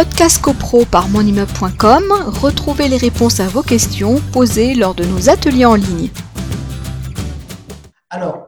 podcast 0.00 0.40
copro 0.40 0.86
par 0.86 1.10
monimmeuble.com, 1.10 2.04
retrouvez 2.40 2.88
les 2.88 2.96
réponses 2.96 3.38
à 3.38 3.48
vos 3.48 3.62
questions 3.62 4.18
posées 4.32 4.74
lors 4.74 4.94
de 4.94 5.04
nos 5.04 5.28
ateliers 5.28 5.66
en 5.66 5.74
ligne. 5.74 6.08
Alors, 8.08 8.46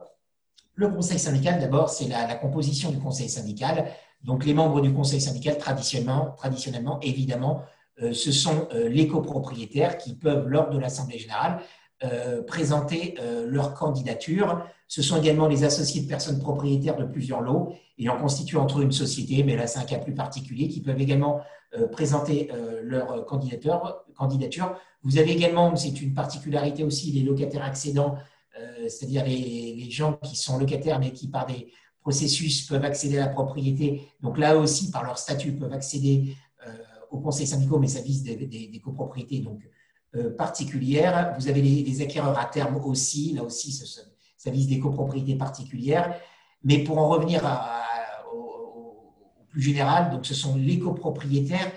le 0.77 0.89
conseil 0.89 1.19
syndical, 1.19 1.61
d'abord, 1.61 1.91
c'est 1.91 2.09
la, 2.09 2.37
composition 2.37 2.91
du 2.91 2.99
conseil 2.99 3.29
syndical. 3.29 3.85
Donc, 4.25 4.47
les 4.47 4.55
membres 4.55 4.81
du 4.81 4.95
conseil 4.95 5.21
syndical, 5.21 5.59
traditionnellement, 5.59 6.31
traditionnellement 6.39 6.99
évidemment, 7.03 7.61
euh, 8.01 8.15
ce 8.15 8.33
sont 8.33 8.67
euh, 8.73 8.89
les 8.89 9.07
copropriétaires 9.07 9.99
qui 9.99 10.15
peuvent, 10.15 10.49
lors 10.49 10.71
de 10.71 10.79
l'Assemblée 10.79 11.19
générale, 11.19 11.61
présenter 12.47 13.15
leur 13.47 13.75
candidature. 13.75 14.65
Ce 14.89 15.03
sont 15.03 15.21
également 15.21 15.49
les 15.49 15.65
associés 15.65 16.03
de 16.03 16.09
personnes 16.09 16.39
propriétaires 16.39 16.97
de 16.97 17.05
plusieurs 17.05 17.41
lots 17.41 17.75
ayant 17.99 18.17
constitué 18.19 18.59
entre 18.59 18.81
eux 18.81 18.83
une 18.83 18.93
société, 18.93 19.43
mais 19.45 19.57
là 19.57 19.67
c'est 19.67 19.79
un 19.79 19.85
cas 19.85 19.99
plus 19.99 20.15
particulier, 20.15 20.69
qui 20.69 20.81
peuvent 20.81 21.01
également 21.01 21.41
présenter 21.93 22.51
leur 22.83 23.25
candidature. 23.27 24.77
Vous 25.03 25.19
avez 25.19 25.33
également, 25.33 25.75
c'est 25.77 26.03
une 26.03 26.15
particularité 26.15 26.85
aussi, 26.85 27.13
les 27.13 27.23
locataires 27.23 27.65
accédants, 27.65 28.17
c'est-à-dire 28.89 29.25
les, 29.25 29.91
gens 29.91 30.15
qui 30.15 30.37
sont 30.37 30.59
locataires 30.59 30.99
mais 30.99 31.13
qui 31.13 31.29
par 31.29 31.47
des 31.47 31.69
processus 32.01 32.67
peuvent 32.67 32.85
accéder 32.85 33.19
à 33.19 33.27
la 33.27 33.29
propriété. 33.29 34.03
Donc 34.21 34.39
là 34.39 34.57
aussi, 34.57 34.91
par 34.91 35.05
leur 35.05 35.19
statut, 35.19 35.53
peuvent 35.53 35.73
accéder 35.73 36.37
au 37.13 37.19
conseil 37.19 37.47
syndicaux, 37.47 37.79
mais 37.79 37.89
ça 37.89 38.01
vise 38.01 38.25
des, 38.25 38.81
copropriétés 38.83 39.41
donc, 39.41 39.61
euh, 39.65 39.69
particulières. 40.37 41.35
Vous 41.39 41.49
avez 41.49 41.63
les, 41.63 42.03
acquéreurs 42.03 42.39
à 42.39 42.45
terme 42.45 42.77
aussi, 42.85 43.33
là 43.33 43.43
aussi, 43.43 43.73
ça, 43.73 44.51
vise 44.51 44.69
des 44.69 44.79
copropriétés 44.79 45.37
particulières. 45.37 46.15
Mais 46.65 46.79
pour 46.85 46.99
en 46.99 47.09
revenir 47.09 47.43
au, 48.35 49.47
plus 49.49 49.63
général, 49.63 50.11
donc 50.11 50.27
ce 50.27 50.35
sont 50.35 50.57
les 50.57 50.79
copropriétaires 50.79 51.71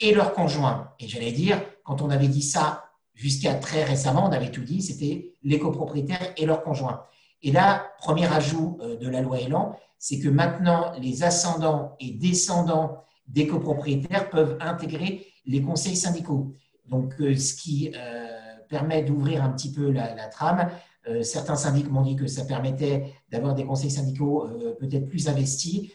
et 0.00 0.14
leurs 0.14 0.32
conjoints. 0.32 0.92
Et 0.98 1.08
j'allais 1.08 1.32
dire, 1.32 1.60
quand 1.84 2.02
on 2.02 2.10
avait 2.10 2.28
dit 2.28 2.42
ça 2.42 2.84
jusqu'à 3.14 3.54
très 3.54 3.84
récemment, 3.84 4.26
on 4.26 4.32
avait 4.32 4.50
tout 4.50 4.62
dit, 4.62 4.82
c'était 4.82 5.34
les 5.42 5.58
copropriétaires 5.58 6.32
et 6.36 6.46
leurs 6.46 6.62
conjoints. 6.62 7.04
Et 7.42 7.52
là, 7.52 7.90
premier 7.98 8.26
ajout 8.26 8.78
euh, 8.80 8.96
de 8.96 9.08
la 9.08 9.20
loi 9.20 9.40
Elan, 9.40 9.76
c'est 9.98 10.18
que 10.18 10.28
maintenant, 10.28 10.92
les 10.98 11.22
ascendants 11.22 11.96
et 12.00 12.12
descendants 12.12 13.04
des 13.26 13.46
copropriétaires 13.46 14.30
peuvent 14.30 14.56
intégrer 14.60 15.26
les 15.46 15.62
conseils 15.62 15.96
syndicaux. 15.96 16.54
Donc, 16.90 17.14
euh, 17.20 17.36
ce 17.36 17.54
qui 17.54 17.92
euh, 17.94 18.26
permet 18.68 19.02
d'ouvrir 19.02 19.42
un 19.42 19.50
petit 19.50 19.72
peu 19.72 19.90
la, 19.90 20.26
trame. 20.28 20.68
Euh, 21.08 21.22
certains 21.22 21.56
syndics 21.56 21.90
m'ont 21.90 22.02
dit 22.02 22.16
que 22.16 22.26
ça 22.26 22.44
permettait 22.44 23.14
d'avoir 23.30 23.54
des 23.54 23.64
conseils 23.64 23.90
syndicaux 23.90 24.46
peut-être 24.78 25.08
plus 25.08 25.28
investis. 25.28 25.90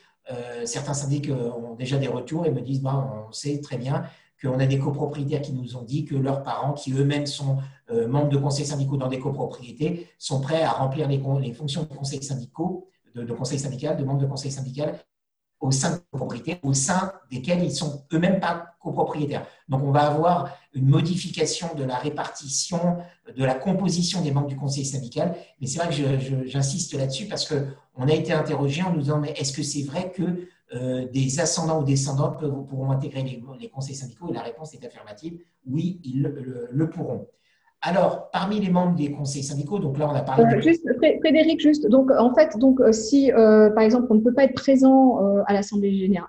certains 0.66 0.96
syndics 0.96 1.30
ont 1.30 1.76
déjà 1.76 1.98
des 1.98 2.08
retours 2.08 2.46
et 2.46 2.52
me 2.52 2.62
disent 2.62 2.82
bah, 2.82 3.26
on 3.30 3.32
sait 3.32 3.62
très 3.62 3.78
bien 3.78 4.04
qu'on 4.42 4.60
a 4.60 4.66
des 4.66 4.80
copropriétaires 4.80 5.42
qui 5.42 5.54
nous 5.54 5.78
ont 5.78 5.84
dit 5.84 6.06
que 6.06 6.16
leurs 6.16 6.44
parents, 6.44 6.74
qui 6.74 6.92
eux-mêmes 6.92 7.28
sont 7.28 7.58
membres 8.08 8.30
de 8.30 8.38
conseils 8.38 8.66
syndicaux 8.66 8.98
dans 8.98 9.08
des 9.08 9.20
copropriétés, 9.20 10.08
sont 10.18 10.42
prêts 10.42 10.64
à 10.64 10.72
remplir 10.72 11.08
les, 11.08 11.54
fonctions 11.54 11.84
de 11.84 11.94
conseils 11.94 12.24
syndicaux, 12.24 12.90
de, 13.14 13.24
de 13.24 13.34
conseil 13.34 13.60
syndical, 13.60 13.96
de 13.98 14.04
membres 14.04 14.22
de 14.22 14.26
conseils 14.26 14.52
syndical 14.52 15.00
au 15.66 15.72
sein 15.72 15.96
de 15.96 16.02
copropriétés, 16.12 16.60
au 16.64 16.74
sein 16.74 17.12
desquels 17.32 17.64
ils 17.64 17.74
sont 17.74 18.04
eux-mêmes 18.14 18.40
pas 18.40 18.76
copropriétaires. 18.80 19.46
Donc, 19.68 19.84
on 19.84 19.92
va 19.92 20.02
avoir 20.02 20.56
une 20.74 20.88
modification 20.88 21.74
de 21.76 21.84
la 21.84 21.98
répartition, 21.98 22.98
de 23.36 23.44
la 23.44 23.56
composition 23.56 24.22
des 24.22 24.32
membres 24.32 24.48
du 24.48 24.56
conseil 24.56 24.86
syndical. 24.86 25.36
Mais 25.60 25.68
c'est 25.68 25.80
vrai 25.80 25.90
que 25.90 26.48
j'insiste 26.48 26.94
là-dessus 26.94 27.26
parce 27.26 27.48
qu'on 27.48 28.08
a 28.08 28.14
été 28.14 28.32
interrogé 28.32 28.84
en 28.84 28.92
nous 28.92 29.00
disant, 29.00 29.20
mais 29.20 29.32
est-ce 29.32 29.54
que 29.54 29.64
c'est 29.64 29.84
vrai 29.84 30.12
que 30.12 30.48
euh, 30.74 31.08
des 31.12 31.40
ascendants 31.40 31.82
ou 31.82 31.84
descendants 31.84 32.32
pourront 32.32 32.92
intégrer 32.92 33.24
les, 33.24 33.70
conseils 33.70 33.96
syndicaux? 33.96 34.30
Et 34.30 34.34
la 34.34 34.42
réponse 34.42 34.74
est 34.74 34.86
affirmative, 34.86 35.40
oui, 35.66 36.00
ils 36.04 36.22
le 36.70 36.90
pourront. 36.90 37.28
Alors, 37.88 38.32
parmi 38.32 38.60
les 38.60 38.72
membres 38.72 38.96
des 38.96 39.12
conseils 39.12 39.44
syndicaux, 39.44 39.78
donc 39.78 40.00
là, 40.00 40.10
on 40.10 40.16
a 40.16 40.22
parlé. 40.22 40.44
Euh, 40.44 40.60
juste, 40.60 40.84
Frédéric, 41.22 41.62
juste, 41.62 41.88
donc 41.88 42.10
en 42.18 42.34
fait, 42.34 42.58
donc 42.58 42.80
euh, 42.82 42.92
si 42.92 43.32
euh, 43.32 43.70
par 43.70 43.84
exemple 43.84 44.08
on 44.10 44.16
ne 44.16 44.22
peut 44.22 44.34
pas 44.34 44.46
être 44.46 44.56
présent 44.56 45.20
à 45.46 45.54
l'assemblée 45.54 45.96
générale, 45.96 46.28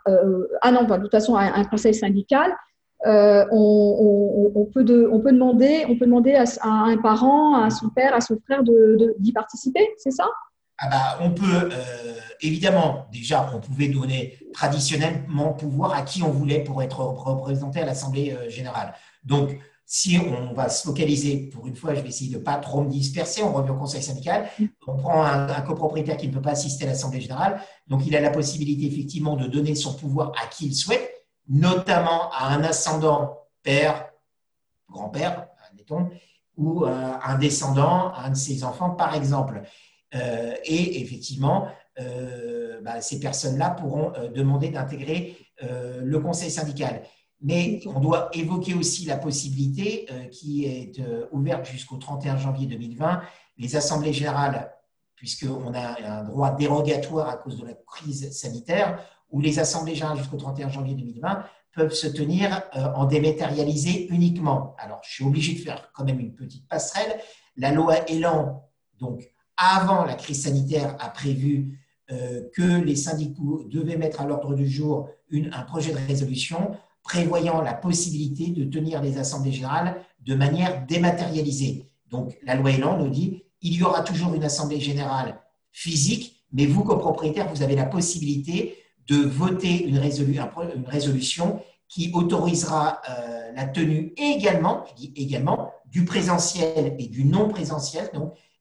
ah 0.61 0.71
non, 0.71 0.85
de 0.85 0.97
toute 1.03 1.11
façon, 1.11 1.35
à 1.35 1.45
un 1.45 1.65
conseil 1.65 1.95
syndical, 1.95 2.55
on, 3.07 4.69
peut 4.75 5.09
on 5.11 5.21
peut 5.21 5.33
demander, 5.33 5.87
on 5.89 5.97
peut 5.97 6.05
demander 6.05 6.35
à, 6.35 6.45
un 6.63 6.99
parent, 6.99 7.55
à 7.63 7.71
son 7.71 7.89
père, 7.89 8.15
à 8.15 8.21
son 8.21 8.39
frère 8.45 8.63
d'y 8.63 9.33
participer, 9.33 9.89
c'est 9.97 10.11
ça? 10.11 10.27
Ah 10.79 10.89
bah, 10.91 11.19
on 11.23 11.31
peut, 11.31 11.71
évidemment, 12.43 13.07
déjà, 13.11 13.51
on 13.55 13.61
pouvait 13.61 13.89
donner 13.89 14.39
traditionnellement 14.53 15.55
pouvoir 15.55 15.95
à 15.95 16.03
qui 16.03 16.23
on 16.23 16.31
voulait 16.31 16.63
pour 16.63 16.83
être 16.83 17.01
représenté 17.01 17.81
à 17.81 17.87
l'Assemblée 17.87 18.37
générale. 18.51 18.93
Donc, 19.25 19.59
si 19.89 20.19
on 20.19 20.53
va 20.53 20.69
se 20.69 20.85
focaliser, 20.85 21.49
pour 21.53 21.69
une 21.69 21.77
fois, 21.77 21.95
je 21.95 22.01
vais 22.01 22.09
essayer 22.09 22.33
de 22.33 22.39
ne 22.39 22.43
pas 22.43 22.57
trop 22.57 22.83
me 22.83 22.91
disperser, 22.91 23.45
on 23.45 23.53
revient 23.53 23.71
au 23.71 23.77
conseil 23.77 24.03
syndical, 24.03 24.51
on 24.85 24.97
prend 24.97 25.23
un, 25.23 25.61
copropriétaire 25.61 26.17
qui 26.17 26.27
ne 26.27 26.33
peut 26.33 26.43
pas 26.43 26.51
assister 26.51 26.85
à 26.85 26.89
l'Assemblée 26.89 27.21
générale, 27.21 27.61
donc 27.87 28.05
il 28.05 28.17
a 28.17 28.21
la 28.21 28.31
possibilité 28.31 28.87
effectivement 28.87 29.37
de 29.37 29.47
donner 29.47 29.77
son 29.77 29.95
pouvoir 29.95 30.33
à 30.43 30.49
qui 30.49 30.67
il 30.67 30.75
souhaite, 30.75 31.09
notamment 31.49 32.33
à 32.33 32.49
un 32.49 32.65
ascendant 32.65 33.39
père, 33.63 34.11
grand-père, 34.91 35.47
admettons, 35.71 36.11
ou 36.57 36.85
euh, 36.85 37.13
un 37.23 37.39
descendant, 37.39 38.13
un 38.15 38.31
de 38.31 38.37
ses 38.37 38.65
enfants, 38.65 38.91
par 38.91 39.15
exemple. 39.15 39.63
Euh, 40.17 40.55
et 40.65 41.01
effectivement, 41.01 41.69
euh, 42.01 42.81
bah, 42.83 43.01
ces 43.01 43.21
personnes-là 43.21 43.71
pourront 43.71 44.13
demander 44.35 44.71
d'intégrer 44.71 45.37
le 45.63 46.19
conseil 46.19 46.51
syndical. 46.51 47.03
Mais 47.43 47.81
on 47.87 48.01
doit 48.01 48.31
évoquer 48.33 48.75
aussi 48.75 49.05
la 49.05 49.19
possibilité 49.19 50.07
euh, 50.11 50.25
qui 50.29 50.65
est 50.65 50.99
euh, 51.01 51.27
ouverte 51.33 51.67
jusqu'au 51.67 51.97
31 51.97 52.39
janvier 52.39 52.67
2020, 52.67 53.21
les 53.59 53.77
assemblées 53.77 54.13
générales, 54.13 54.73
puisqu'on 55.17 55.75
a 55.75 56.21
un 56.21 56.25
droit 56.25 56.53
dérogatoire 56.53 57.29
à 57.29 57.37
cause 57.37 57.59
de 57.59 57.67
la 57.67 57.75
crise 57.75 58.33
sanitaire, 58.33 59.03
où 59.31 59.41
les 59.41 59.59
assemblées 59.59 59.95
générales 59.95 60.19
jusqu'au 60.19 60.39
31 60.39 60.71
janvier 60.71 60.95
2020 60.95 61.45
peuvent 61.75 61.93
se 61.93 62.07
tenir 62.07 62.63
euh, 62.75 62.87
en 62.95 63.05
dématérialisé 63.05 64.09
uniquement. 64.09 64.75
Alors, 64.79 65.01
je 65.05 65.13
suis 65.13 65.25
obligé 65.25 65.55
de 65.55 65.59
faire 65.59 65.91
quand 65.93 66.05
même 66.05 66.21
une 66.21 66.35
petite 66.35 66.67
passerelle. 66.69 67.21
La 67.59 67.71
loi 67.71 68.09
Elan, 68.11 68.67
donc 68.99 69.31
avant 69.59 70.05
la 70.05 70.15
crise 70.15 70.45
sanitaire, 70.45 70.97
a 71.01 71.09
prévu 71.11 71.81
que 72.09 72.81
les 72.85 72.95
syndicats 72.95 73.43
devaient 73.69 73.97
mettre 73.97 74.21
à 74.21 74.27
l'ordre 74.27 74.55
du 74.55 74.69
jour 74.69 75.09
un 75.33 75.63
projet 75.63 75.91
de 75.91 75.99
résolution 76.07 76.77
prévoyant 77.07 77.63
la 77.63 77.73
possibilité 77.73 78.49
de 78.49 78.65
tenir 78.65 79.01
les 79.01 79.17
assemblées 79.17 79.53
générales 79.53 80.03
de 80.25 80.35
manière 80.35 80.85
dématérialisée. 80.87 81.89
Donc, 82.11 82.37
la 82.43 82.57
loi 82.57 82.73
Elan 82.73 82.99
nous 82.99 83.09
dit 83.09 83.45
il 83.63 83.75
y 83.75 83.83
aura 83.85 84.03
toujours 84.03 84.35
une 84.35 84.45
assemblée 84.45 84.81
générale 84.81 85.39
physique, 85.73 86.45
mais 86.53 86.67
vous, 86.67 86.83
copropriétaires, 86.83 87.49
vous 87.49 87.63
avez 87.63 87.77
la 87.77 87.87
possibilité 87.87 88.77
de 89.07 89.17
voter 89.17 89.87
une, 89.87 89.99
résolution 89.99 91.63
qui 91.89 92.11
autorisera 92.13 93.01
euh, 93.09 93.53
la 93.55 93.67
tenue 93.67 94.13
également, 94.17 94.85
je 94.91 94.95
dis 94.95 95.13
également, 95.15 95.71
du 95.87 96.05
présentiel 96.05 96.97
et 96.99 97.07
du 97.07 97.25
non 97.25 97.49
présentiel. 97.49 98.11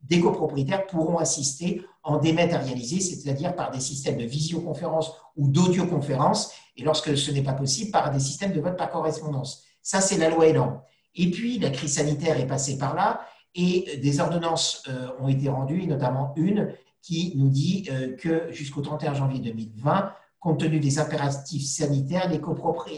Des 0.07 0.19
copropriétaires 0.19 0.85
pourront 0.87 1.17
assister 1.17 1.81
en 2.03 2.17
dématérialisé, 2.17 2.99
c'est-à-dire 2.99 3.55
par 3.55 3.71
des 3.71 3.79
systèmes 3.79 4.17
de 4.17 4.25
visioconférence 4.25 5.11
ou 5.35 5.47
d'audioconférence, 5.47 6.51
et 6.77 6.83
lorsque 6.83 7.17
ce 7.17 7.31
n'est 7.31 7.41
pas 7.41 7.53
possible, 7.53 7.91
par 7.91 8.11
des 8.11 8.19
systèmes 8.19 8.53
de 8.53 8.61
vote 8.61 8.77
par 8.77 8.91
correspondance. 8.91 9.63
Ça, 9.81 10.01
c'est 10.01 10.17
la 10.17 10.29
loi 10.29 10.47
Elan. 10.47 10.83
Et 11.15 11.31
puis, 11.31 11.57
la 11.59 11.69
crise 11.69 11.95
sanitaire 11.95 12.39
est 12.39 12.47
passée 12.47 12.77
par 12.77 12.95
là, 12.95 13.21
et 13.55 13.99
des 14.01 14.19
ordonnances 14.19 14.83
euh, 14.89 15.09
ont 15.19 15.29
été 15.29 15.49
rendues, 15.49 15.81
et 15.83 15.87
notamment 15.87 16.33
une 16.35 16.73
qui 17.01 17.33
nous 17.35 17.49
dit 17.49 17.87
euh, 17.89 18.15
que 18.15 18.51
jusqu'au 18.51 18.81
31 18.81 19.13
janvier 19.13 19.39
2020, 19.39 20.11
compte 20.39 20.59
tenu 20.59 20.79
des 20.79 20.99
impératifs 20.99 21.65
sanitaires, 21.65 22.29
les, 22.29 22.39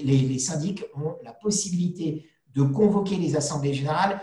les, 0.04 0.18
les 0.18 0.40
syndics 0.40 0.84
ont 0.96 1.16
la 1.24 1.32
possibilité 1.32 2.26
de 2.54 2.64
convoquer 2.64 3.16
les 3.16 3.36
assemblées 3.36 3.74
générales 3.74 4.20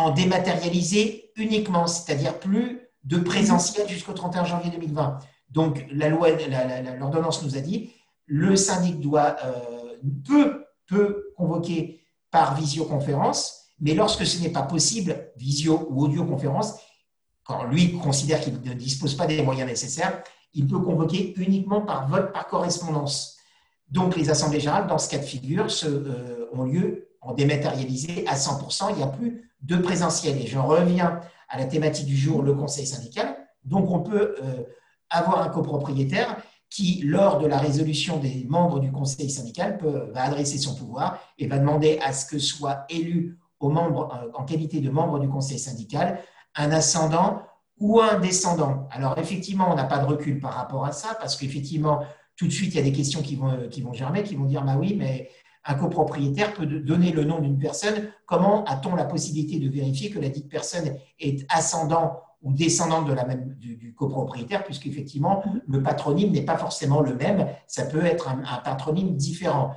en 0.00 0.10
dématérialisé 0.10 1.32
uniquement, 1.36 1.86
c'est-à-dire 1.86 2.38
plus 2.38 2.80
de 3.04 3.18
présentiel 3.18 3.88
jusqu'au 3.88 4.12
31 4.12 4.44
janvier 4.44 4.70
2020. 4.70 5.18
Donc, 5.50 5.84
la 5.90 6.08
loi, 6.08 6.28
l'ordonnance 6.98 7.42
nous 7.42 7.56
a 7.56 7.60
dit, 7.60 7.90
le 8.26 8.56
syndic 8.56 9.00
doit, 9.00 9.36
euh, 9.44 9.96
peut, 10.26 10.64
peut 10.86 11.32
convoquer 11.36 12.02
par 12.30 12.54
visioconférence, 12.54 13.64
mais 13.80 13.94
lorsque 13.94 14.26
ce 14.26 14.40
n'est 14.42 14.52
pas 14.52 14.62
possible, 14.62 15.32
visio 15.36 15.88
ou 15.90 16.04
audioconférence, 16.04 16.74
quand 17.42 17.64
lui 17.64 17.98
considère 17.98 18.40
qu'il 18.40 18.60
ne 18.60 18.74
dispose 18.74 19.14
pas 19.14 19.26
des 19.26 19.42
moyens 19.42 19.68
nécessaires, 19.68 20.22
il 20.54 20.66
peut 20.66 20.78
convoquer 20.78 21.34
uniquement 21.36 21.80
par 21.80 22.08
vote 22.08 22.32
par 22.32 22.46
correspondance. 22.46 23.38
Donc, 23.90 24.16
les 24.16 24.30
assemblées 24.30 24.60
générales, 24.60 24.86
dans 24.86 24.98
ce 24.98 25.08
cas 25.08 25.18
de 25.18 25.24
figure, 25.24 25.70
se, 25.70 25.86
euh, 25.86 26.48
ont 26.52 26.64
lieu 26.64 27.08
en 27.20 27.34
dématérialisé 27.34 28.24
à 28.26 28.36
100%. 28.36 28.90
Il 28.90 28.96
n'y 28.96 29.02
a 29.02 29.08
plus 29.08 29.50
de 29.62 29.76
présentiel. 29.76 30.40
Et 30.40 30.46
je 30.46 30.58
reviens 30.58 31.20
à 31.48 31.58
la 31.58 31.64
thématique 31.64 32.06
du 32.06 32.16
jour, 32.16 32.42
le 32.42 32.54
conseil 32.54 32.86
syndical. 32.86 33.36
Donc, 33.64 33.90
on 33.90 34.00
peut 34.00 34.36
euh, 34.42 34.62
avoir 35.10 35.42
un 35.42 35.48
copropriétaire 35.48 36.36
qui, 36.70 37.02
lors 37.04 37.38
de 37.38 37.46
la 37.46 37.58
résolution 37.58 38.18
des 38.18 38.46
membres 38.48 38.78
du 38.78 38.92
conseil 38.92 39.28
syndical, 39.28 39.78
va 40.14 40.22
adresser 40.22 40.56
son 40.56 40.76
pouvoir 40.76 41.18
et 41.36 41.48
va 41.48 41.58
demander 41.58 41.98
à 42.00 42.12
ce 42.12 42.26
que 42.26 42.38
soit 42.38 42.84
élu 42.88 43.40
euh, 43.62 44.30
en 44.34 44.44
qualité 44.44 44.80
de 44.80 44.88
membre 44.88 45.18
du 45.18 45.28
conseil 45.28 45.58
syndical 45.58 46.20
un 46.56 46.70
ascendant 46.72 47.42
ou 47.78 48.00
un 48.00 48.18
descendant. 48.18 48.88
Alors 48.90 49.18
effectivement, 49.18 49.70
on 49.70 49.74
n'a 49.74 49.84
pas 49.84 49.98
de 49.98 50.06
recul 50.06 50.40
par 50.40 50.54
rapport 50.54 50.86
à 50.86 50.92
ça 50.92 51.14
parce 51.20 51.36
qu'effectivement, 51.36 52.00
tout 52.40 52.46
de 52.46 52.52
suite, 52.52 52.72
il 52.72 52.78
y 52.78 52.80
a 52.80 52.84
des 52.84 52.92
questions 52.92 53.20
qui 53.20 53.36
vont, 53.36 53.68
qui 53.68 53.82
vont 53.82 53.92
germer, 53.92 54.22
qui 54.22 54.34
vont 54.34 54.46
dire, 54.46 54.64
bah 54.64 54.76
oui, 54.78 54.96
mais 54.98 55.28
un 55.66 55.74
copropriétaire 55.74 56.54
peut 56.54 56.64
donner 56.64 57.12
le 57.12 57.24
nom 57.24 57.38
d'une 57.38 57.58
personne. 57.58 58.08
Comment 58.24 58.64
a-t-on 58.64 58.94
la 58.94 59.04
possibilité 59.04 59.58
de 59.58 59.68
vérifier 59.68 60.08
que 60.08 60.18
la 60.18 60.30
dite 60.30 60.48
personne 60.48 60.96
est 61.18 61.44
ascendant 61.50 62.22
ou 62.40 62.54
descendante 62.54 63.06
de 63.06 63.12
la 63.12 63.26
même, 63.26 63.56
du, 63.58 63.92
copropriétaire, 63.92 64.64
puisqu'effectivement, 64.64 65.44
le 65.68 65.82
patronyme 65.82 66.32
n'est 66.32 66.46
pas 66.46 66.56
forcément 66.56 67.02
le 67.02 67.14
même. 67.14 67.46
Ça 67.66 67.84
peut 67.84 68.06
être 68.06 68.30
un, 68.30 68.56
patronyme 68.64 69.16
différent. 69.16 69.74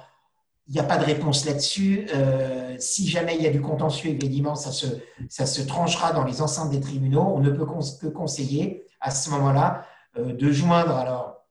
Il 0.70 0.74
n'y 0.76 0.80
a 0.80 0.84
pas 0.84 0.98
de 0.98 1.04
réponse 1.04 1.46
là-dessus. 1.46 2.08
Euh, 2.16 2.78
si 2.80 3.10
jamais 3.10 3.36
il 3.36 3.44
y 3.44 3.48
a 3.48 3.52
du 3.52 3.60
contentieux, 3.60 4.12
évidemment, 4.12 4.56
ça 4.56 4.72
se, 4.72 4.86
ça 5.28 5.46
se 5.46 5.62
tranchera 5.62 6.14
dans 6.14 6.24
les 6.24 6.42
enceintes 6.42 6.70
des 6.70 6.80
tribunaux. 6.80 7.34
On 7.36 7.40
ne 7.40 7.50
peut 7.50 7.66
que 7.66 8.08
conseiller 8.08 8.88
à 9.02 9.12
ce 9.12 9.30
moment-là 9.32 9.86
euh, 10.18 10.32
de 10.32 10.50
joindre 10.50 10.96
alors 10.96 11.43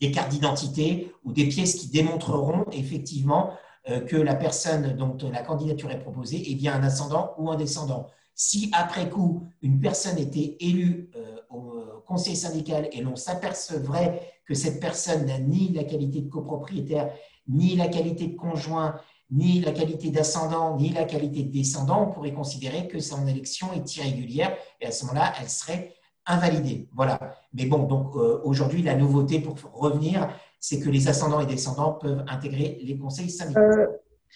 des 0.00 0.10
cartes 0.10 0.30
d'identité 0.30 1.12
ou 1.24 1.32
des 1.32 1.46
pièces 1.46 1.74
qui 1.74 1.88
démontreront 1.88 2.64
effectivement 2.72 3.50
euh, 3.88 4.00
que 4.00 4.16
la 4.16 4.34
personne 4.34 4.96
dont 4.96 5.16
la 5.30 5.42
candidature 5.42 5.90
est 5.90 6.00
proposée 6.00 6.50
est 6.50 6.54
bien 6.54 6.74
un 6.74 6.82
ascendant 6.82 7.34
ou 7.38 7.50
un 7.50 7.56
descendant. 7.56 8.06
Si 8.34 8.70
après 8.72 9.08
coup, 9.08 9.46
une 9.62 9.80
personne 9.80 10.18
était 10.18 10.56
élue 10.60 11.10
euh, 11.16 11.36
au 11.50 12.02
conseil 12.06 12.36
syndical 12.36 12.88
et 12.92 13.02
l'on 13.02 13.16
s'apercevrait 13.16 14.20
que 14.46 14.54
cette 14.54 14.80
personne 14.80 15.26
n'a 15.26 15.38
ni 15.38 15.72
la 15.72 15.84
qualité 15.84 16.20
de 16.20 16.28
copropriétaire, 16.28 17.10
ni 17.48 17.76
la 17.76 17.88
qualité 17.88 18.28
de 18.28 18.36
conjoint, 18.36 18.96
ni 19.30 19.60
la 19.60 19.72
qualité 19.72 20.10
d'ascendant, 20.10 20.76
ni 20.76 20.90
la 20.90 21.04
qualité 21.04 21.42
de 21.42 21.52
descendant, 21.52 22.08
on 22.08 22.12
pourrait 22.12 22.32
considérer 22.32 22.88
que 22.88 22.98
son 22.98 23.26
élection 23.26 23.72
est 23.74 23.96
irrégulière 23.96 24.56
et 24.80 24.86
à 24.86 24.90
ce 24.90 25.04
moment-là, 25.04 25.34
elle 25.40 25.50
serait 25.50 25.94
invalidée. 26.28 26.88
Voilà. 26.94 27.18
Mais 27.52 27.66
bon, 27.66 27.84
donc 27.84 28.14
aujourd'hui, 28.44 28.82
la 28.82 28.94
nouveauté 28.94 29.40
pour 29.40 29.56
revenir, 29.72 30.28
c'est 30.60 30.80
que 30.80 30.90
les 30.90 31.08
ascendants 31.08 31.40
et 31.40 31.46
descendants 31.46 31.92
peuvent 31.92 32.24
intégrer 32.28 32.78
les 32.82 32.96
conseils 32.96 33.30
syndicaux. 33.30 33.60
Euh, 33.60 33.86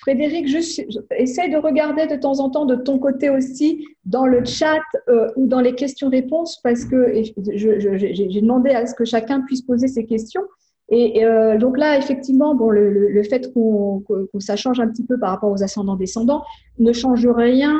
Frédéric, 0.00 0.46
essaye 1.10 1.50
de 1.50 1.58
regarder 1.58 2.06
de 2.06 2.16
temps 2.16 2.40
en 2.40 2.48
temps 2.48 2.64
de 2.64 2.76
ton 2.76 2.98
côté 2.98 3.28
aussi 3.28 3.86
dans 4.06 4.26
le 4.26 4.44
chat 4.44 4.80
euh, 5.08 5.28
ou 5.36 5.46
dans 5.46 5.60
les 5.60 5.74
questions-réponses 5.74 6.60
parce 6.62 6.84
que 6.86 7.22
j'ai 7.36 8.40
demandé 8.40 8.70
à 8.70 8.86
ce 8.86 8.94
que 8.94 9.04
chacun 9.04 9.42
puisse 9.42 9.62
poser 9.62 9.88
ses 9.88 10.06
questions. 10.06 10.42
Et 10.94 11.24
euh, 11.24 11.56
donc 11.56 11.78
là, 11.78 11.96
effectivement, 11.96 12.54
bon, 12.54 12.68
le, 12.68 13.22
fait 13.22 13.50
qu'on 13.54 14.04
ça 14.38 14.56
change 14.56 14.78
un 14.78 14.88
petit 14.88 15.04
peu 15.04 15.18
par 15.18 15.30
rapport 15.30 15.50
aux 15.50 15.62
ascendants-descendants 15.62 16.44
ne 16.78 16.92
change 16.92 17.26
rien 17.26 17.74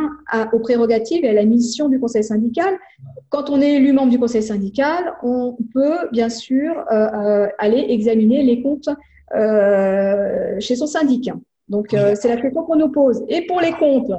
aux 0.55 0.59
prérogatives 0.61 1.23
et 1.23 1.29
à 1.29 1.35
la 1.35 1.45
mission 1.45 1.91
du 1.91 2.01
conseil 2.01 2.25
syndical. 2.25 2.75
Quand 3.29 3.51
on 3.51 3.61
est 3.61 3.75
élu 3.75 3.93
membre 3.93 4.11
du 4.11 4.19
conseil 4.19 4.43
syndical, 4.43 5.13
on 5.23 5.59
peut 5.75 6.09
bien 6.11 6.31
sûr 6.31 6.73
euh, 6.91 6.95
euh, 6.95 7.49
aller 7.59 7.85
examiner 7.91 8.43
les 8.43 8.63
comptes 8.63 8.89
chez 10.59 10.77
son 10.77 10.87
syndic. 10.87 11.31
Donc, 11.69 11.89
c'est 11.91 12.29
la 12.29 12.37
question 12.39 12.63
qu'on 12.65 12.77
nous 12.77 12.91
pose. 12.91 13.23
Et 13.29 13.47
pour 13.47 13.61
les 13.61 13.73
comptes? 13.73 14.11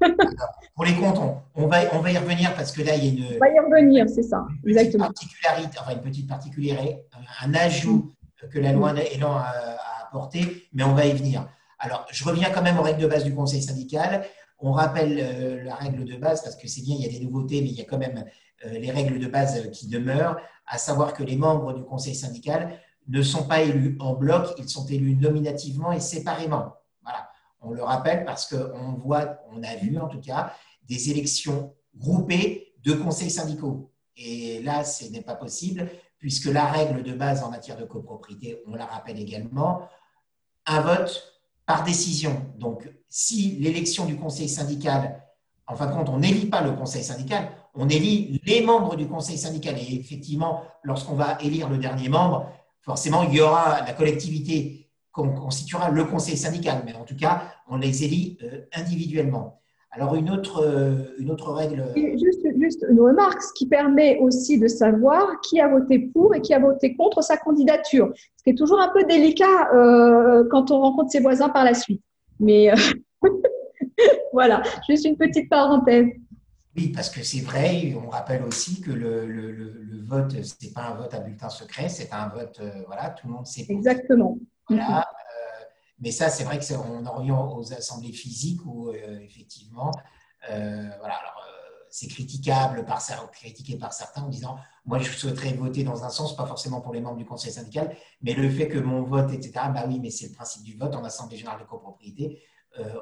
Pour 0.74 0.86
les 0.86 0.94
comptes, 0.94 1.20
on, 1.54 1.66
va, 1.66 1.78
on 1.92 1.98
va 1.98 2.10
y 2.10 2.16
revenir 2.16 2.54
parce 2.54 2.72
que 2.72 2.80
là, 2.80 2.94
il 2.96 3.04
y 3.04 3.08
a 3.08 3.12
une. 3.12 3.36
On 3.36 3.38
va 3.38 3.50
y 3.50 3.60
revenir, 3.60 4.08
c'est 4.08 4.22
ça, 4.22 4.46
exactement. 4.66 5.04
Particularité, 5.04 5.78
enfin, 5.78 5.92
une 5.92 6.00
petite 6.00 6.26
particularité, 6.26 6.96
un 7.44 7.52
ajout 7.52 8.10
que 8.46 8.58
la 8.58 8.72
loi 8.72 8.92
Elan 9.12 9.36
a, 9.36 9.76
apporté, 10.06 10.68
mais 10.72 10.82
on 10.82 10.94
va 10.94 11.06
y 11.06 11.12
venir. 11.12 11.48
Alors, 11.78 12.06
je 12.10 12.24
reviens 12.24 12.50
quand 12.50 12.62
même 12.62 12.78
aux 12.78 12.82
règles 12.82 13.02
de 13.02 13.06
base 13.06 13.24
du 13.24 13.34
Conseil 13.34 13.62
syndical. 13.62 14.24
On 14.58 14.72
rappelle 14.72 15.18
euh, 15.20 15.64
la 15.64 15.76
règle 15.76 16.04
de 16.04 16.16
base 16.16 16.42
parce 16.42 16.56
que 16.56 16.66
c'est 16.68 16.82
bien, 16.82 16.96
il 16.98 17.02
y 17.02 17.06
a 17.06 17.18
des 17.18 17.24
nouveautés, 17.24 17.62
mais 17.62 17.68
il 17.68 17.74
y 17.74 17.80
a 17.80 17.84
quand 17.84 17.98
même 17.98 18.24
euh, 18.66 18.70
les 18.78 18.90
règles 18.90 19.18
de 19.18 19.26
base 19.26 19.70
qui 19.70 19.88
demeurent, 19.88 20.36
à 20.66 20.78
savoir 20.78 21.14
que 21.14 21.22
les 21.22 21.36
membres 21.36 21.72
du 21.72 21.82
Conseil 21.84 22.14
syndical 22.14 22.76
ne 23.08 23.22
sont 23.22 23.46
pas 23.46 23.62
élus 23.62 23.96
en 24.00 24.14
bloc, 24.14 24.54
ils 24.58 24.68
sont 24.68 24.86
élus 24.86 25.16
nominativement 25.16 25.92
et 25.92 26.00
séparément. 26.00 26.74
Voilà, 27.02 27.28
on 27.60 27.70
le 27.70 27.82
rappelle 27.82 28.24
parce 28.24 28.46
qu'on 28.46 28.94
voit, 28.94 29.38
on 29.52 29.62
a 29.62 29.76
vu 29.76 29.98
en 29.98 30.08
tout 30.08 30.20
cas, 30.20 30.54
des 30.88 31.10
élections 31.10 31.74
groupées 31.96 32.74
de 32.84 32.92
conseils 32.92 33.30
syndicaux. 33.30 33.90
Et 34.16 34.62
là, 34.62 34.84
ce 34.84 35.10
n'est 35.10 35.22
pas 35.22 35.34
possible 35.34 35.88
puisque 36.20 36.46
la 36.46 36.66
règle 36.66 37.02
de 37.02 37.12
base 37.12 37.42
en 37.42 37.50
matière 37.50 37.76
de 37.76 37.84
copropriété, 37.84 38.62
on 38.66 38.74
la 38.74 38.86
rappelle 38.86 39.18
également, 39.18 39.88
un 40.66 40.80
vote 40.82 41.42
par 41.66 41.82
décision. 41.82 42.46
Donc, 42.58 42.88
si 43.08 43.56
l'élection 43.58 44.04
du 44.04 44.16
conseil 44.16 44.48
syndical, 44.48 45.24
en 45.66 45.74
fin 45.74 45.86
de 45.86 45.92
compte, 45.92 46.10
on 46.10 46.18
n'élit 46.18 46.46
pas 46.46 46.60
le 46.60 46.72
conseil 46.72 47.02
syndical, 47.02 47.50
on 47.74 47.88
élit 47.88 48.40
les 48.44 48.60
membres 48.60 48.96
du 48.96 49.08
conseil 49.08 49.38
syndical. 49.38 49.76
Et 49.78 49.94
effectivement, 49.94 50.62
lorsqu'on 50.82 51.14
va 51.14 51.38
élire 51.40 51.68
le 51.68 51.78
dernier 51.78 52.08
membre, 52.08 52.52
forcément, 52.82 53.22
il 53.22 53.34
y 53.34 53.40
aura 53.40 53.80
la 53.80 53.92
collectivité 53.94 54.90
qu'on 55.12 55.30
constituera 55.30 55.90
le 55.90 56.04
conseil 56.04 56.36
syndical. 56.36 56.82
Mais 56.84 56.94
en 56.94 57.04
tout 57.04 57.16
cas, 57.16 57.44
on 57.68 57.76
les 57.76 58.04
élit 58.04 58.36
euh, 58.42 58.66
individuellement. 58.74 59.60
Alors, 59.92 60.14
une 60.14 60.30
autre, 60.30 60.62
euh, 60.62 61.16
une 61.18 61.32
autre 61.32 61.52
règle. 61.52 61.84
Juste, 61.96 62.46
juste, 62.60 62.86
une 62.88 63.00
remarque, 63.00 63.42
ce 63.42 63.52
qui 63.54 63.66
permet 63.66 64.18
aussi 64.18 64.58
de 64.58 64.68
savoir 64.68 65.40
qui 65.40 65.60
a 65.60 65.66
voté 65.66 65.98
pour 65.98 66.32
et 66.34 66.40
qui 66.40 66.54
a 66.54 66.60
voté 66.60 66.94
contre 66.94 67.22
sa 67.22 67.36
candidature. 67.36 68.12
Ce 68.36 68.44
qui 68.44 68.50
est 68.50 68.54
toujours 68.54 68.80
un 68.80 68.90
peu 68.90 69.02
délicat 69.02 69.68
euh, 69.74 70.44
quand 70.48 70.70
on 70.70 70.80
rencontre 70.80 71.10
ses 71.10 71.18
voisins 71.18 71.48
par 71.48 71.64
la 71.64 71.74
suite. 71.74 72.02
Mais 72.38 72.70
euh, 72.70 72.76
voilà, 74.32 74.62
juste 74.88 75.04
une 75.04 75.16
petite 75.16 75.50
parenthèse. 75.50 76.06
Oui, 76.76 76.92
parce 76.94 77.10
que 77.10 77.24
c'est 77.24 77.40
vrai, 77.40 77.92
on 78.00 78.08
rappelle 78.08 78.44
aussi 78.44 78.80
que 78.80 78.92
le, 78.92 79.26
le, 79.26 79.50
le, 79.50 80.02
vote, 80.04 80.30
ce 80.40 80.54
n'est 80.64 80.72
pas 80.72 80.82
un 80.82 80.94
vote 80.94 81.12
à 81.12 81.18
bulletin 81.18 81.48
secret, 81.48 81.88
c'est 81.88 82.12
un 82.12 82.28
vote, 82.28 82.60
voilà, 82.86 83.10
tout 83.10 83.26
le 83.26 83.32
monde 83.32 83.46
sait. 83.46 83.66
Exactement. 83.68 84.38
Voilà, 84.68 85.04
mais 86.00 86.10
ça, 86.10 86.30
c'est 86.30 86.44
vrai 86.44 86.58
qu'on 86.58 87.04
en 87.06 87.12
revient 87.12 87.32
aux 87.32 87.72
assemblées 87.72 88.12
physiques 88.12 88.64
où, 88.64 88.88
euh, 88.88 89.18
effectivement, 89.20 89.90
euh, 90.50 90.88
voilà, 90.98 91.14
alors, 91.16 91.44
euh, 91.46 91.84
c'est 91.90 92.08
critiquable 92.08 92.84
par, 92.86 93.02
critiqué 93.32 93.76
par 93.76 93.92
certains 93.92 94.22
en 94.22 94.28
disant 94.28 94.56
moi, 94.86 94.98
je 94.98 95.10
souhaiterais 95.10 95.52
voter 95.52 95.84
dans 95.84 96.04
un 96.04 96.08
sens, 96.08 96.34
pas 96.36 96.46
forcément 96.46 96.80
pour 96.80 96.94
les 96.94 97.00
membres 97.00 97.18
du 97.18 97.26
conseil 97.26 97.52
syndical, 97.52 97.94
mais 98.22 98.32
le 98.32 98.48
fait 98.48 98.68
que 98.68 98.78
mon 98.78 99.02
vote, 99.02 99.30
etc., 99.32 99.52
bah 99.74 99.84
oui, 99.86 100.00
mais 100.00 100.10
c'est 100.10 100.28
le 100.28 100.34
principe 100.34 100.62
du 100.62 100.76
vote 100.76 100.94
en 100.94 101.04
assemblée 101.04 101.36
générale 101.36 101.60
de 101.60 101.64
copropriété. 101.64 102.42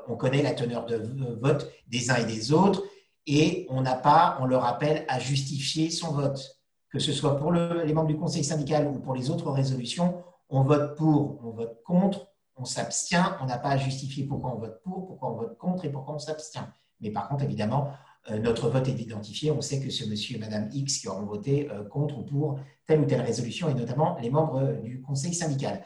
on 0.08 0.16
connaît 0.16 0.42
la 0.42 0.54
teneur 0.54 0.86
de 0.86 1.38
vote 1.40 1.70
des 1.86 2.10
uns 2.10 2.16
et 2.16 2.24
des 2.24 2.52
autres 2.52 2.82
et 3.26 3.66
on 3.68 3.82
n'a 3.82 3.94
pas, 3.94 4.38
on 4.40 4.46
le 4.46 4.56
rappelle, 4.56 5.04
à 5.06 5.20
justifier 5.20 5.90
son 5.90 6.12
vote. 6.12 6.58
Que 6.90 6.98
ce 6.98 7.12
soit 7.12 7.36
pour 7.36 7.52
les 7.52 7.92
membres 7.92 8.08
du 8.08 8.16
conseil 8.16 8.42
syndical 8.42 8.88
ou 8.88 8.98
pour 8.98 9.14
les 9.14 9.28
autres 9.28 9.50
résolutions, 9.50 10.24
on 10.48 10.62
vote 10.62 10.96
pour, 10.96 11.38
on 11.44 11.50
vote 11.50 11.82
contre, 11.84 12.26
on 12.58 12.64
s'abstient, 12.64 13.36
on 13.40 13.46
n'a 13.46 13.58
pas 13.58 13.70
à 13.70 13.76
justifier 13.76 14.24
pourquoi 14.24 14.54
on 14.54 14.58
vote 14.58 14.80
pour, 14.82 15.06
pourquoi 15.06 15.30
on 15.30 15.36
vote 15.36 15.58
contre 15.58 15.84
et 15.84 15.90
pourquoi 15.90 16.14
on 16.14 16.18
s'abstient. 16.18 16.68
Mais 17.00 17.10
par 17.10 17.28
contre, 17.28 17.44
évidemment, 17.44 17.90
euh, 18.30 18.38
notre 18.38 18.68
vote 18.68 18.88
est 18.88 19.00
identifié. 19.00 19.50
On 19.50 19.60
sait 19.60 19.80
que 19.80 19.90
ce 19.90 20.08
monsieur 20.08 20.36
et 20.36 20.38
madame 20.38 20.68
X 20.72 20.98
qui 20.98 21.08
auront 21.08 21.24
voté 21.24 21.70
euh, 21.70 21.84
contre 21.84 22.18
ou 22.18 22.22
pour 22.22 22.60
telle 22.86 23.00
ou 23.00 23.04
telle 23.04 23.20
résolution, 23.20 23.68
et 23.68 23.74
notamment 23.74 24.16
les 24.20 24.30
membres 24.30 24.60
euh, 24.60 24.80
du 24.80 25.00
conseil 25.00 25.34
syndical. 25.34 25.84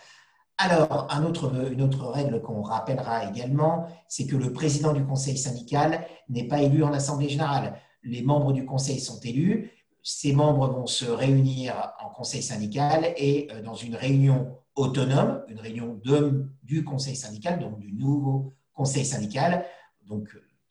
Alors, 0.59 1.09
une 1.11 1.83
autre 1.83 2.07
règle 2.07 2.41
qu'on 2.41 2.62
rappellera 2.62 3.29
également, 3.29 3.87
c'est 4.07 4.26
que 4.26 4.37
le 4.37 4.52
président 4.52 4.93
du 4.93 5.05
conseil 5.05 5.37
syndical 5.37 6.07
n'est 6.29 6.47
pas 6.47 6.61
élu 6.61 6.85
en 6.85 6.93
assemblée 6.93 7.29
générale. 7.29 7.81
Les 8.05 8.23
membres 8.23 8.52
du 8.52 8.64
conseil 8.64 9.00
sont 9.00 9.19
élus. 9.21 9.71
Ces 10.02 10.32
membres 10.32 10.68
vont 10.68 10.87
se 10.87 11.04
réunir 11.04 11.92
en 12.00 12.09
conseil 12.11 12.42
syndical 12.42 13.14
et 13.16 13.49
dans 13.64 13.75
une 13.75 13.94
réunion 13.94 14.56
autonome, 14.75 15.42
une 15.49 15.61
réunion 15.61 16.00
de, 16.04 16.47
du 16.62 16.85
conseil 16.85 17.16
syndical, 17.16 17.61
donc 17.61 17.78
du 17.78 17.92
nouveau 17.92 18.54
conseil 18.75 19.04
syndical. 19.04 19.64
Donc, 20.06 20.28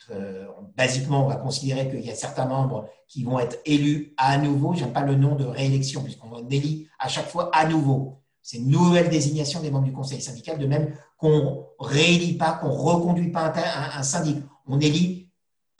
euh, 0.09 0.47
basiquement, 0.75 1.25
on 1.25 1.27
va 1.27 1.35
considérer 1.35 1.89
qu'il 1.89 2.01
y 2.01 2.09
a 2.09 2.15
certains 2.15 2.45
membres 2.45 2.89
qui 3.07 3.23
vont 3.23 3.39
être 3.39 3.59
élus 3.65 4.13
à 4.17 4.37
nouveau. 4.37 4.73
Je 4.73 4.83
n'aime 4.83 4.93
pas 4.93 5.05
le 5.05 5.15
nom 5.15 5.35
de 5.35 5.45
réélection, 5.45 6.03
puisqu'on 6.03 6.47
élit 6.49 6.87
à 6.99 7.07
chaque 7.07 7.27
fois 7.27 7.49
à 7.53 7.67
nouveau. 7.67 8.21
C'est 8.41 8.57
une 8.57 8.69
nouvelle 8.69 9.09
désignation 9.09 9.61
des 9.61 9.69
membres 9.69 9.85
du 9.85 9.93
conseil 9.93 10.21
syndical, 10.21 10.57
de 10.57 10.65
même 10.65 10.95
qu'on 11.17 11.67
réélit 11.79 12.37
pas, 12.37 12.53
qu'on 12.53 12.71
reconduit 12.71 13.31
pas 13.31 13.53
un, 13.53 13.99
un, 13.99 14.03
syndic. 14.03 14.37
On 14.65 14.79
élit 14.79 15.29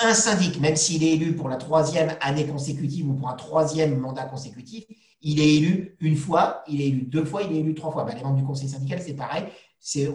un 0.04 0.14
syndic, 0.14 0.60
même 0.60 0.76
s'il 0.76 1.04
est 1.04 1.14
élu 1.14 1.36
pour 1.36 1.50
la 1.50 1.58
troisième 1.58 2.12
année 2.22 2.46
consécutive 2.46 3.10
ou 3.10 3.14
pour 3.14 3.30
un 3.30 3.36
troisième 3.36 3.98
mandat 3.98 4.26
consécutif, 4.26 4.86
il 5.22 5.40
est 5.40 5.56
élu 5.56 5.96
une 6.00 6.16
fois, 6.16 6.64
il 6.68 6.82
est 6.82 6.88
élu 6.88 7.02
deux 7.04 7.26
fois, 7.26 7.44
il 7.44 7.56
est 7.56 7.60
élu 7.60 7.76
trois 7.76 7.92
fois. 7.92 8.04
Ben, 8.04 8.16
les 8.16 8.24
membres 8.24 8.38
du 8.38 8.44
conseil 8.44 8.70
syndical, 8.70 9.00
c'est 9.02 9.16
pareil. 9.16 9.44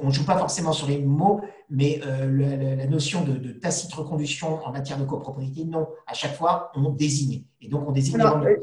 On 0.02 0.06
ne 0.08 0.12
joue 0.12 0.24
pas 0.24 0.38
forcément 0.38 0.72
sur 0.72 0.86
les 0.86 0.98
mots, 0.98 1.40
mais 1.68 2.00
euh, 2.06 2.76
la, 2.76 2.86
notion 2.86 3.24
de, 3.24 3.52
tacite 3.52 3.92
reconduction 3.92 4.64
en 4.64 4.72
matière 4.72 4.98
de 4.98 5.04
copropriété, 5.04 5.64
non. 5.64 5.88
À 6.06 6.14
chaque 6.14 6.34
fois, 6.34 6.70
on 6.76 6.90
désigne. 6.90 7.42
Et 7.60 7.68
donc, 7.68 7.88
on 7.88 7.92
désigne 7.92 8.20
euh, 8.20 8.56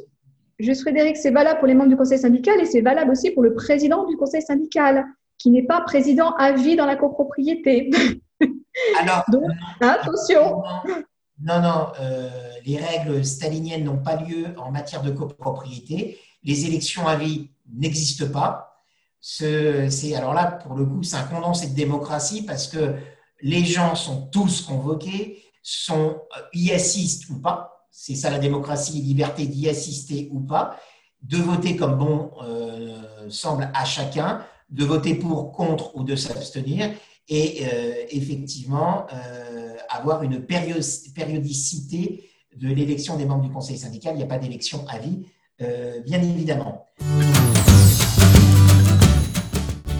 Juste 0.59 0.81
Frédéric, 0.81 1.17
c'est 1.17 1.31
valable 1.31 1.59
pour 1.59 1.67
les 1.67 1.73
membres 1.73 1.89
du 1.89 1.97
conseil 1.97 2.19
syndical 2.19 2.59
et 2.61 2.65
c'est 2.65 2.81
valable 2.81 3.11
aussi 3.11 3.31
pour 3.31 3.43
le 3.43 3.53
président 3.53 4.05
du 4.05 4.15
conseil 4.15 4.41
syndical, 4.41 5.03
qui 5.37 5.49
n'est 5.49 5.63
pas 5.63 5.81
président 5.81 6.31
à 6.35 6.53
vie 6.53 6.77
dans 6.77 6.85
la 6.85 6.95
copropriété. 6.95 7.89
Alors, 9.01 9.23
Donc, 9.29 9.43
attention. 9.81 10.63
Non, 11.43 11.61
non, 11.61 11.91
euh, 11.99 12.29
les 12.65 12.77
règles 12.77 13.25
staliniennes 13.25 13.83
n'ont 13.83 14.01
pas 14.01 14.15
lieu 14.15 14.55
en 14.57 14.71
matière 14.71 15.01
de 15.01 15.11
copropriété. 15.11 16.17
Les 16.43 16.65
élections 16.65 17.05
à 17.05 17.17
vie 17.17 17.49
n'existent 17.69 18.31
pas. 18.31 18.81
C'est 19.19 20.15
alors 20.15 20.33
là, 20.33 20.45
pour 20.45 20.75
le 20.75 20.85
coup, 20.85 21.03
c'est 21.03 21.17
un 21.17 21.23
condensé 21.23 21.67
de 21.67 21.75
démocratie 21.75 22.43
parce 22.43 22.67
que 22.67 22.95
les 23.41 23.65
gens 23.65 23.95
sont 23.95 24.27
tous 24.27 24.61
convoqués, 24.61 25.43
sont 25.61 26.21
euh, 26.37 26.41
y 26.53 26.71
assistent 26.71 27.29
ou 27.29 27.39
pas. 27.39 27.87
C'est 27.91 28.15
ça 28.15 28.29
la 28.29 28.39
démocratie, 28.39 29.01
liberté 29.01 29.45
d'y 29.45 29.67
assister 29.67 30.29
ou 30.31 30.39
pas, 30.39 30.79
de 31.21 31.37
voter 31.37 31.75
comme 31.75 31.97
bon 31.97 32.31
euh, 32.41 33.29
semble 33.29 33.69
à 33.73 33.83
chacun, 33.83 34.45
de 34.69 34.85
voter 34.85 35.15
pour, 35.15 35.51
contre 35.51 35.95
ou 35.95 36.03
de 36.03 36.15
s'abstenir, 36.15 36.91
et 37.29 37.65
euh, 37.65 37.93
effectivement 38.09 39.07
avoir 39.89 40.23
une 40.23 40.41
périodicité 40.41 42.29
de 42.55 42.67
l'élection 42.67 43.17
des 43.17 43.25
membres 43.25 43.43
du 43.43 43.51
conseil 43.51 43.77
syndical. 43.77 44.13
Il 44.15 44.17
n'y 44.17 44.23
a 44.23 44.27
pas 44.27 44.39
d'élection 44.39 44.85
à 44.87 44.99
vie, 44.99 45.25
bien 45.59 46.21
évidemment. 46.21 46.87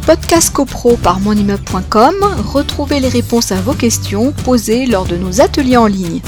Podcast 0.05 0.53
CoPro 0.53 0.97
par 0.97 1.21
monimmeuble.com, 1.21 2.15
retrouvez 2.51 2.99
les 2.99 3.07
réponses 3.07 3.53
à 3.53 3.61
vos 3.61 3.73
questions 3.73 4.33
posées 4.43 4.85
lors 4.85 5.05
de 5.05 5.15
nos 5.15 5.39
ateliers 5.39 5.77
en 5.77 5.87
ligne. 5.87 6.19